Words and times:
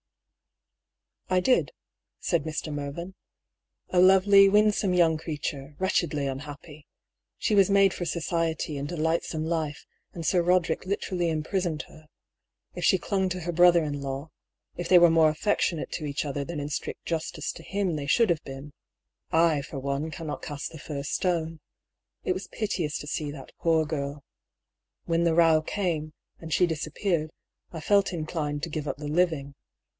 I 1.29 1.39
did," 1.39 1.71
said 2.19 2.43
Mr. 2.43 2.73
Mervyn." 2.73 3.13
A 3.91 4.01
lovely, 4.01 4.49
winsome 4.49 4.93
young 4.95 5.15
creature; 5.17 5.75
wretchedly 5.79 6.25
unhappy. 6.27 6.87
She 7.37 7.53
was 7.55 7.69
made 7.69 7.93
for 7.93 8.03
society 8.03 8.77
and 8.77 8.91
a 8.91 8.97
lightsome 8.97 9.45
life, 9.45 9.85
and 10.13 10.25
Sir 10.25 10.41
Roderick 10.41 10.85
literally 10.85 11.29
imprisoned 11.29 11.83
her. 11.83 12.07
If 12.73 12.83
she 12.83 12.97
clung 12.97 13.29
to 13.29 13.41
her 13.41 13.53
brother 13.53 13.81
in 13.83 14.01
law— 14.01 14.31
if 14.75 14.89
they 14.89 14.97
were 14.99 15.11
more 15.11 15.29
affectionate 15.29 15.91
to 15.93 16.05
each 16.05 16.25
other 16.25 16.43
than 16.43 16.59
in 16.59 16.67
strict 16.67 17.05
justice 17.05 17.53
to 17.53 17.63
him 17.63 17.95
they 17.95 18.07
should 18.07 18.31
have 18.31 18.43
been,— 18.43 18.73
I, 19.51 19.61
for 19.61 19.79
one, 19.79 20.09
cannot 20.11 20.41
cast 20.41 20.71
the 20.71 20.79
first 20.79 21.13
stone. 21.13 21.61
It 22.25 22.33
was 22.33 22.47
piteous 22.47 22.97
to 22.97 23.07
see 23.07 23.31
that 23.31 23.53
poor 23.59 23.85
girl. 23.85 24.25
When 25.05 25.23
the 25.23 25.35
row 25.35 25.61
came, 25.61 26.13
and 26.39 26.51
she 26.51 26.65
dis 26.65 26.87
appeared, 26.87 27.29
I 27.71 27.79
felt 27.79 28.11
inclined 28.11 28.63
to 28.63 28.69
give 28.69 28.87
up 28.87 28.97
the 28.97 29.07
living. 29.07 29.53